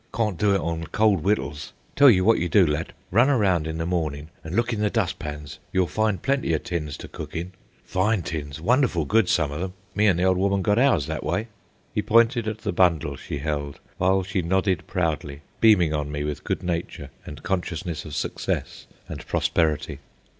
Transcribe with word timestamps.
Cawn't 0.11 0.39
do 0.39 0.55
it 0.55 0.61
on 0.61 0.85
cold 0.85 1.21
wittles. 1.21 1.73
Tell 1.95 2.09
you 2.09 2.25
wot 2.25 2.39
you 2.39 2.49
do, 2.49 2.65
lad. 2.65 2.93
Run 3.11 3.29
around 3.29 3.67
in 3.67 3.77
the 3.77 3.85
mornin' 3.85 4.29
an' 4.43 4.55
look 4.55 4.73
in 4.73 4.81
the 4.81 4.89
dust 4.89 5.19
pans. 5.19 5.59
You'll 5.71 5.85
find 5.85 6.23
plenty 6.23 6.55
o' 6.55 6.57
tins 6.57 6.97
to 6.97 7.07
cook 7.07 7.35
in. 7.35 7.51
Fine 7.83 8.23
tins, 8.23 8.59
wonderful 8.59 9.05
good 9.05 9.29
some 9.29 9.51
o' 9.51 9.59
them. 9.59 9.73
Me 9.93 10.07
an' 10.07 10.17
the 10.17 10.23
ole 10.23 10.33
woman 10.33 10.63
got 10.63 10.79
ours 10.79 11.05
that 11.05 11.23
way." 11.23 11.49
(He 11.93 12.01
pointed 12.01 12.47
at 12.47 12.61
the 12.61 12.71
bundle 12.73 13.15
she 13.15 13.37
held, 13.37 13.79
while 13.99 14.23
she 14.23 14.41
nodded 14.41 14.87
proudly, 14.87 15.41
beaming 15.59 15.93
on 15.93 16.11
me 16.11 16.23
with 16.23 16.43
good 16.43 16.63
nature 16.63 17.11
and 17.23 17.43
consciousness 17.43 18.03
of 18.03 18.15
success 18.15 18.87
and 19.07 19.23
prosperity.) 19.27 19.99